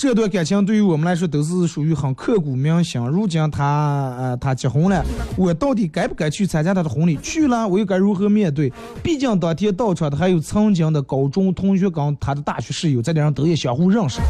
[0.00, 2.98] 这段感情对于我们来说都是属于很刻骨铭心。
[3.08, 5.04] 如今他呃他结婚了，
[5.36, 7.18] 我到底该不该去参加他的婚礼？
[7.18, 8.72] 去了我又该如何面对？
[9.02, 14.22] 毕竟当天到场的还有曾经的高中同学跟他的大学室友，在这上都也相互认识。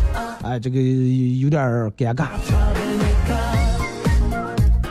[0.42, 1.62] 哎，这个有点
[1.96, 2.30] 尴尬。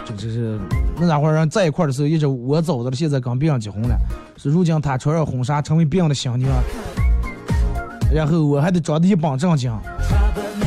[0.05, 0.57] 这这是。
[0.97, 3.97] 那家伙人在一块的时候一直我走着了，现在跟别人结婚了。
[4.37, 6.49] 是如今他穿上婚纱成为别人的新娘，
[8.13, 9.69] 然后我还得装的一本正经。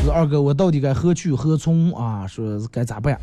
[0.03, 2.27] 说二哥，我到底该何去何从啊？
[2.27, 3.17] 说该咋办？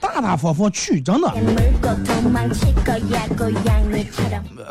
[0.00, 1.28] 大大方方去，真的。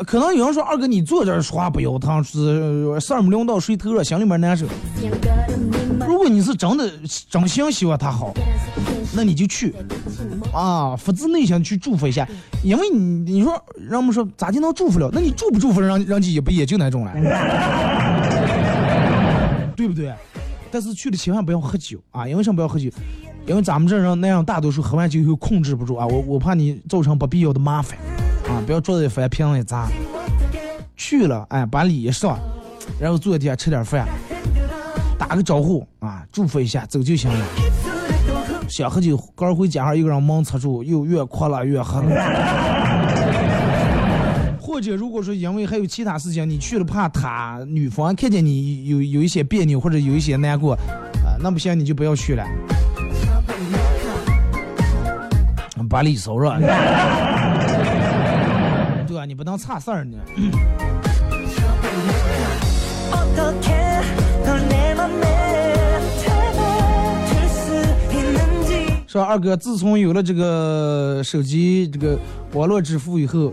[0.06, 4.64] 可能有人说二哥你坐这儿说话不腰疼，是事儿没轮到谁头上，心里面难受。
[6.06, 6.90] 如果你是真的
[7.28, 8.32] 真心希望他好。
[9.14, 9.74] 那你就去，
[10.54, 12.26] 啊，发自内心去祝福一下，
[12.64, 15.10] 因为你你说人们说咋就能祝福了？
[15.12, 17.12] 那你祝不祝福人，人家也不也就那种了，
[19.72, 20.12] 对不对？
[20.70, 22.88] 但是去了千万不要喝酒啊，因为什么不要喝酒？
[23.46, 27.98] 因为咱们这人那样大多数喝完酒以后控制不住啊，我我怕你造成不必要的麻烦，
[28.48, 29.88] 啊，不要桌子一翻瓶子一砸。
[30.96, 32.38] 去了，哎，把礼一上，
[33.00, 34.06] 然后坐下吃点饭，
[35.18, 37.44] 打个招呼啊，祝福一下，走就行了。
[38.68, 42.02] 想喝酒，刚回家上一个人忙擦住，又越哭了越喝。
[44.72, 52.42] 或者如果说因为还有其他事情，你去了怕他女方看见你有有一些别扭或者有一些难过，啊，那不行你就不要去了。
[55.90, 56.58] 把礼收了，
[59.06, 60.16] 对啊，你不能差事儿呢。
[69.06, 72.18] 说二哥，自从有了这个手机这个
[72.54, 73.52] 网络支付以后，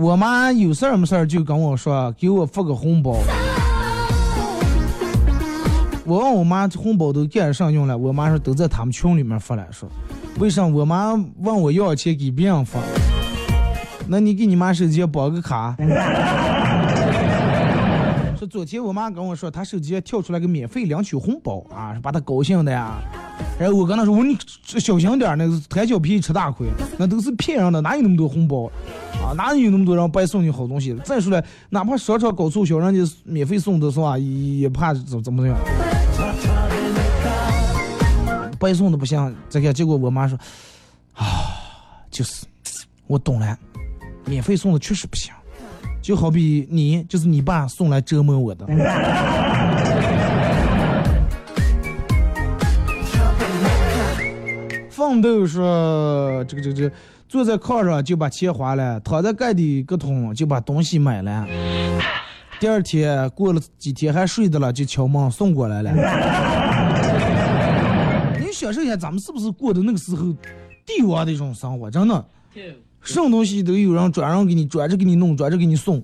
[0.00, 3.18] 我妈有事儿没事儿就跟我说给我发个红包。
[6.06, 9.66] 我问我妈这红包都干啥用了，我妈说都在他们群里面发了。
[9.70, 9.86] 说
[10.38, 12.80] 为啥我妈问我要钱给别人发？
[14.08, 15.76] 那你给你妈手机绑个卡。
[18.38, 22.94] 说昨天我妈跟我说，她手机跳出来个免费领取红包啊，把她高兴的呀。
[23.58, 24.38] 然后我跟他说：“我说你
[24.80, 26.66] 小心点那个贪小便宜吃大亏，
[26.96, 28.70] 那都是骗人的，哪有那么多红包
[29.22, 29.36] 啊？
[29.36, 30.94] 哪有那么多人白送你好东西？
[31.04, 34.16] 再说了，哪怕商场搞促销，人家免费送的是吧？
[34.16, 35.56] 也怕怎怎么样？
[38.58, 39.36] 白送的不行。
[39.50, 40.38] 这个结果我妈说：
[41.14, 41.26] 啊，
[42.10, 42.46] 就是，
[43.06, 43.58] 我懂了，
[44.24, 45.32] 免费送的确实不行，
[46.00, 48.66] 就好比你就是你爸送来折磨我的。”
[55.10, 56.94] 奋斗说：“这个这个这个，
[57.28, 61.44] 坐在炕上就把钱花了，躺在盖的个桶就把东西买了。
[62.60, 65.90] 第二天过了几天还睡着了，就敲门送过来了。
[68.38, 70.32] 你想象一下，咱们是不是过的那个时候
[70.86, 71.90] 帝王的一种生活？
[71.90, 72.24] 真的，
[73.02, 76.00] 什么东西都有人专人给你专着给你弄，专着给你送。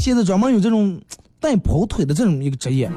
[0.00, 0.98] 现在专门有这种
[1.38, 2.90] 带跑腿的这种一个职业。”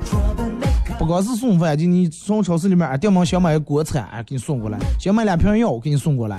[0.97, 6.37] 不光是送饭，就你从超市里面电门想买个锅铲，给你送过来；想买两瓶药，给你送过来。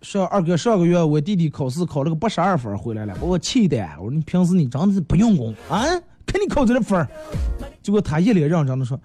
[0.00, 3.84] 上二哥，上个月我弟弟考试考了个八十二分回来了，把我气的。
[3.98, 5.84] 我说你平时你真的是不用功啊，
[6.24, 7.06] 看你考这个分儿。
[7.82, 8.98] 结果他一脸认真的说，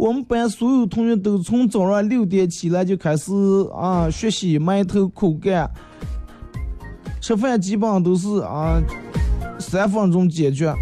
[0.00, 3.30] 我们班所有同学都从早上六点起来就开始
[3.74, 5.70] 啊学习，埋头苦干，
[7.20, 8.80] 吃饭基本上都是啊
[9.58, 10.72] 三分钟解决。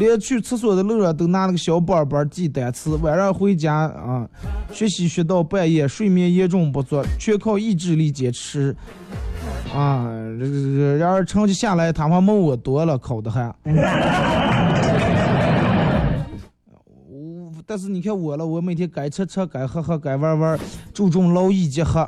[0.00, 4.28] 连去厕所的路上都拿那个小本本记单词，晚上回家啊，
[4.72, 8.74] 学习学到半夜，睡眠严重不足，全靠意志力坚持。
[9.72, 13.54] 啊，这这这，然而成绩下来，他还没我多了，考的还。
[17.70, 20.58] 但是你看我了，我每天该吃吃，该喝喝，该玩玩，
[20.92, 22.00] 注重劳逸结合，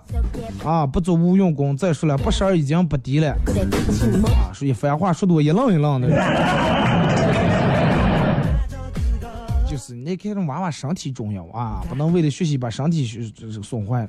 [0.64, 1.76] 啊，不做无用功。
[1.76, 3.28] 再说了，八十二已经不低了，
[4.26, 6.08] 啊，所以番话说的我一愣一愣的。
[9.70, 14.08] 就是你看，这娃娃身体重要啊，不能为了学习把身体这这损坏。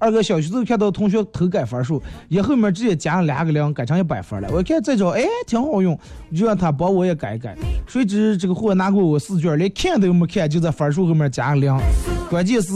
[0.00, 4.48] 二哥小学时候看到同学偷改分数，一后面直接加了两个零，改成一百分了。
[4.50, 5.96] 我看这招哎挺好用，
[6.34, 7.54] 就让他帮我也改一改。
[7.86, 11.78] 谁知这个货拿过我试卷，连看都没看，就在分数后面加个零。
[12.30, 12.70] 关键是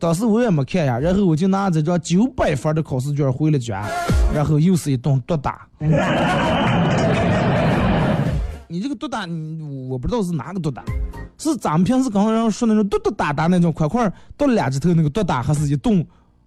[0.00, 3.86] 当时我也没看呀，然后我就拿这张九百分的考试卷回了家，
[4.34, 5.68] 然后又是一顿毒打。
[8.66, 9.26] 你这个毒打，
[9.90, 10.82] 我不知道是哪个毒打，
[11.36, 16.04] 是咱们平时刚刚说那种嘟嘟打打那种块块到两指头那个毒打，还是一顿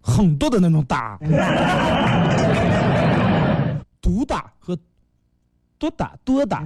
[0.09, 1.17] 很毒的那种打？
[4.01, 4.77] 毒打和
[5.77, 6.63] 毒打多打。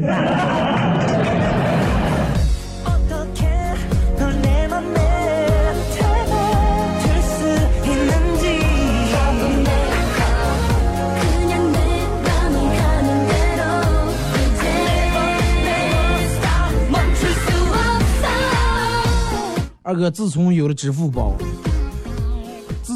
[19.85, 21.33] 二哥，自从有了支付宝，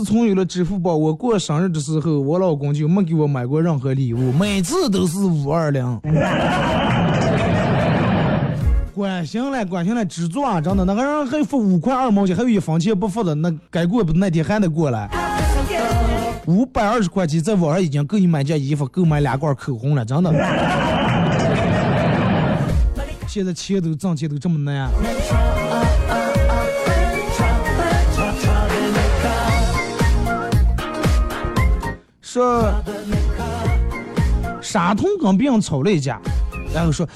[0.07, 5.99] 从有了支付宝，我过生日的时候，我老公就没给我买过任何礼物， 每次都是五二零。
[8.95, 10.61] 关心了，关心了，知足啊！
[10.61, 15.09] 真的，那个人还付五块二毛钱，还有一分钱不付的，那该过不那天还得过来。
[16.47, 20.31] 五百二十块钱在网上已经够你买件衣服，够买两罐口红了，真的。
[23.27, 24.89] 现在钱都挣钱都这么难。
[32.27, 32.69] 说
[34.61, 36.19] 傻通跟别人吵了一架，
[36.73, 37.07] 然后说，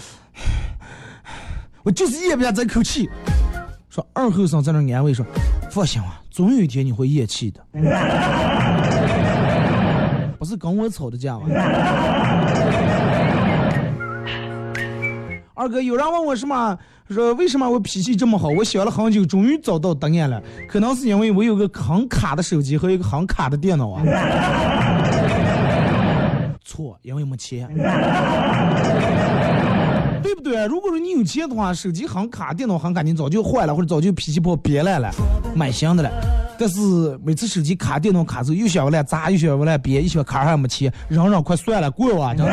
[1.84, 3.10] 我就是咽不下这口气。
[3.90, 5.26] 说二后生在那安慰说，
[5.70, 7.60] 放心吧，总有一天你会咽气的。
[10.40, 11.42] 不是跟我吵的架吗？
[15.54, 16.78] 二哥，有人问我什么？
[17.10, 18.48] 说为什么我脾气这么好？
[18.48, 20.42] 我想了很久，终于找到答案了。
[20.70, 24.02] 可能是因为我有个很卡的手机和一个很卡的电脑啊。
[26.82, 27.68] 错，因为没钱，
[30.24, 30.66] 对不对？
[30.66, 35.12] 如果说你有钱的话，手机很卡，电脑很卡，你早就坏了，或者早就脾气不好别来了，
[35.56, 36.10] 买新的了。
[36.58, 36.80] 但是
[37.24, 42.34] 每次手机卡、电脑卡之后，又想过来砸，又想过来别，一想卡还没钱，嚷嚷快算了，过啊！
[42.34, 42.52] 真的。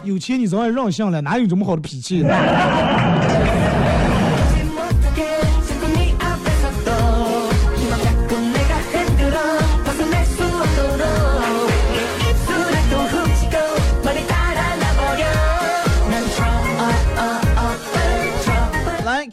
[0.04, 2.22] 有钱你早晚让性了，哪有这么好的脾气？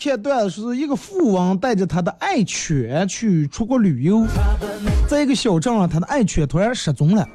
[0.05, 4.23] 片段是一个富翁带着他的爱犬去出国旅游，
[5.09, 7.27] 在一个小镇上，他的爱犬突然失踪了，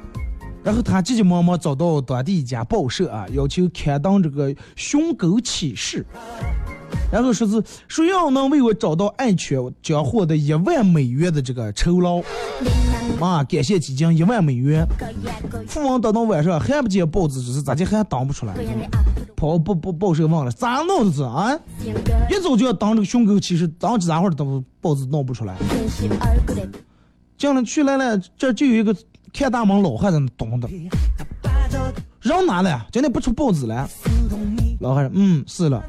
[0.63, 6.05] 然后他急急忙忙找到当地一家报社啊，要求刊登这个寻狗启事，
[7.11, 12.21] 然后说是谁要能为我找到爱犬，将获得一万美元的这个酬劳，
[13.19, 14.87] 妈，感谢基金一万美元。
[15.67, 18.55] 富翁等到晚上还不见报纸，只是咋的还登不出来。
[19.35, 21.59] 跑报报报社问了，咋弄的是啊？
[22.29, 25.57] 一早就要当这个胸口，其实，当这咋会儿都报纸弄不出来。
[27.37, 28.95] 进了去来了，这就有一个
[29.33, 30.69] 看大门老汉在那等着。
[32.21, 32.85] 人哪了？
[32.91, 33.89] 今天不出报纸了？
[34.81, 35.81] 老汉说嗯是了。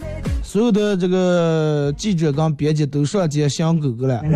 [0.43, 4.22] 所有的这个记者跟编辑都上街想狗狗了。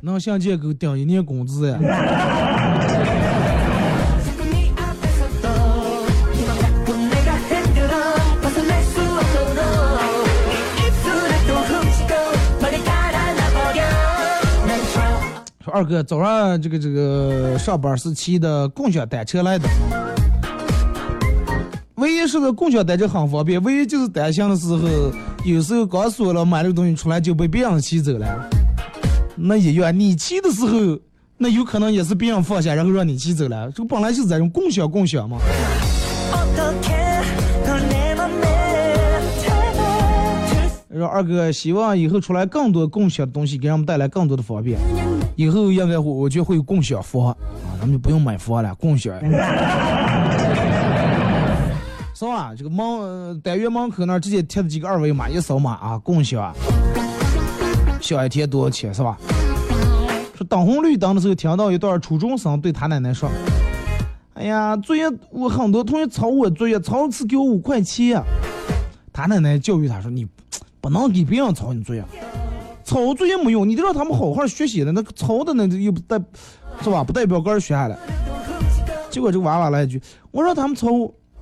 [0.00, 1.78] 能想借狗顶一年工资呀？
[15.64, 19.68] 说二哥早上这个这个上班是骑的共享单车来的。
[21.98, 24.88] 唯一是个共享单车很方便，唯一就是担心的时候，
[25.44, 28.48] 有时候刚说了买了个东西出来就被别人骑走了。
[29.34, 30.96] 那一样，你骑的时候，
[31.36, 33.68] 那有可能也是别人放下，然后让你骑走了。
[33.72, 35.38] 这个本来就是这种共享共享嘛。
[40.96, 44.78] 说二哥，希望以后出来更多共享的东西，给人们带来更多的方便。
[45.34, 47.36] 以后应该会我觉得会有共享房啊，
[47.80, 49.14] 咱们就不用买房了，共享。
[52.18, 52.52] 是吧？
[52.52, 56.52] 这个门单元门口那儿直接贴了几个二维码，一扫码啊，共享啊。
[58.00, 59.16] 小一天多少钱是吧？
[60.34, 63.30] 说等红绿灯的时候，听到一段初中生对他奶奶说
[64.34, 68.20] ：“哎呀，作业我很多同学抄我作业，抄一次给我五块钱。”
[69.14, 70.26] 他奶奶教育他说：“你。
[70.82, 72.04] ”不能给别人抄你作业，
[72.82, 74.90] 抄作业没用，你得让他们好好学习的。
[74.90, 76.18] 那抄的那又不代，
[76.82, 77.04] 是吧？
[77.04, 77.96] 不代表个人学下来。
[79.08, 80.02] 结果这个娃娃来一句
[80.32, 80.88] ：“我让他们抄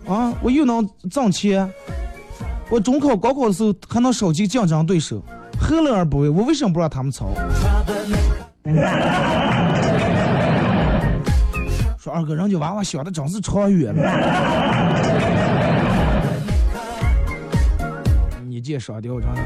[0.06, 1.70] 啊，我又能挣钱。
[2.68, 5.22] 我中考、高考的时候还能少几竞争对手，
[5.58, 6.28] 何乐而不为？
[6.28, 7.28] 我为什么不让他们抄？”
[11.98, 14.02] 说二哥，人家娃娃想的真是长远了。
[18.66, 19.40] 介绍的，我唱的。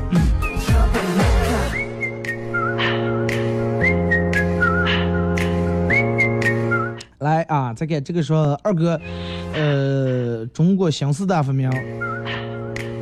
[7.19, 8.99] 来啊，再给这个说二哥，
[9.53, 10.20] 呃，
[10.61, 11.71] 中国新四大发明，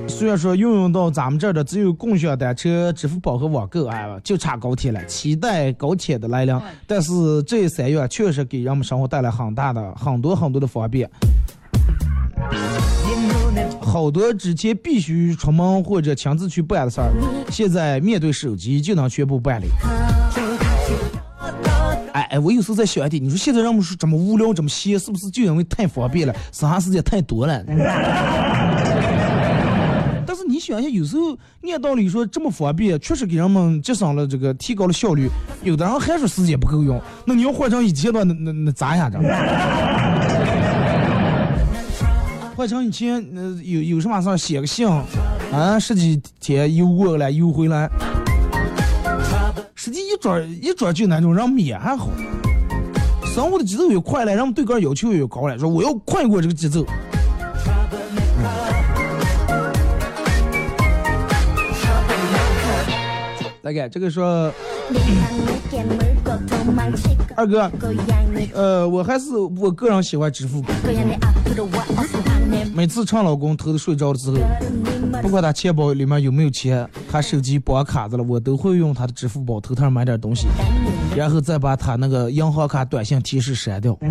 [0.07, 5.05] 虽然说运用到咱们这儿的只有共享单车、支付宝和网购，哎，就差高铁了。
[5.07, 6.57] 期待高铁的来临，
[6.87, 11.11] 但是这三样确实给人们生活带来很大的、很多很多的方便。
[13.81, 17.11] 好多之前必须出门或者亲自去办的事儿，
[17.51, 19.67] 现在面对手机就能全部办理。
[22.39, 27.65] 我有时候在想一点，你说现在人们说这么无聊，这么闲，是不是就因为太方便了，剩下时间太多了？
[30.27, 31.37] 但是你想一下，有时候
[31.71, 35.29] 按道理说这么方便，确实给人们节省了这个，提高了效率。
[35.63, 39.19] 有的人还说时间不够用，那你要换成以前的那那那咋样着？
[42.55, 44.87] 换成以前，那有有什么事写个信，
[45.53, 47.89] 啊，十几天邮过来邮回来，
[49.81, 52.11] 实际一转一转就那种让米还好。
[53.25, 56.85] 生活的节奏越快了，人们对个要求越高了，说我要快过这个节奏。
[63.63, 64.53] 大概这个说。
[67.35, 67.71] 二哥，
[68.55, 70.69] 呃，我还是我个人喜欢支付宝。
[72.75, 74.37] 每次趁老公偷的睡着了之后，
[75.21, 80.47] 不管他钱包里面有没有钱，他手机绑卡子了，我都会用他的支付宝偷偷买点东西，
[81.17, 83.99] 然后再把他那个银行卡短信提示删掉。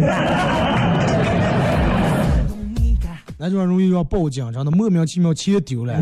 [3.40, 5.94] 那就容易让报警，真的莫名其妙钱丢了。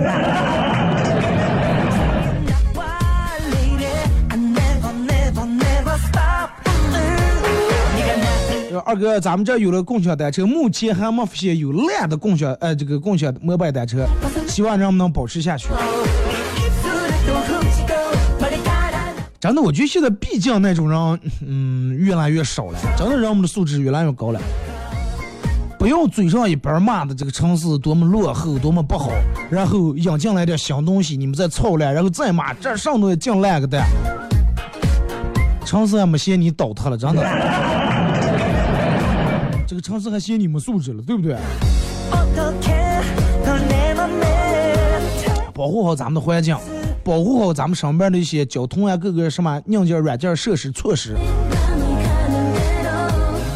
[8.85, 14.05] 二哥，咱们这有了共享单车，目前还没发现有烂的共享，呃，这个共享摩拜单车，
[14.47, 15.69] 希望人们能保持下去。
[19.39, 22.77] 真的，我觉得现在毕竟那种人，嗯，越来越少了。
[22.95, 24.39] 真的，人们的素质越来越高了。
[25.79, 29.09] 不要嘴上一边骂的这个城市多么落后，多么不好，
[29.49, 33.83] 然后引进来点新东西，你们再操烂，然后再骂这上头也进烂个蛋，
[35.65, 37.74] 城市还没嫌你倒塌了，真的。
[39.67, 41.35] 这个城市还嫌你没素质了，对不对？
[45.53, 46.55] 保护好咱们的环境，
[47.03, 51.15] 保护好咱们身边的一些交通啊，各个什么硬件、软件设施措施，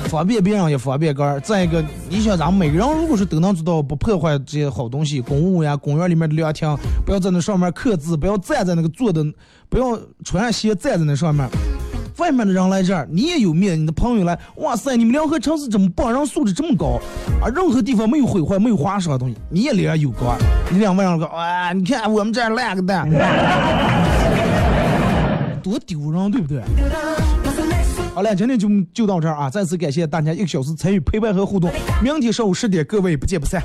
[0.05, 1.39] 方便别人也方便个儿。
[1.41, 9.23] 再一个，你想咱们每个人如果是都能做到不破坏这些好东西，公物呀、公园里面的凉亭，不要在那上面刻字，不要站在那个坐的，
[9.69, 11.47] 不要穿鞋站在那上面。
[12.19, 13.79] 外面的人来这儿，你也有面。
[13.79, 16.99] 你的朋友来，哇塞，你们辽河城市这么棒，人素质这么高，
[17.41, 20.37] 啊，任何地方没有毁坏，没有划伤的东西，你也脸上有光。
[20.69, 23.09] 你两外人说，哇，你看我们这儿烂个蛋，
[25.63, 26.61] 多丢人，对不对？
[28.13, 29.49] 好了，今天就就到这儿啊！
[29.49, 31.71] 再次感谢大家一个小时参与陪伴和互动。
[32.03, 33.63] 明天上午十点，各位不见不散。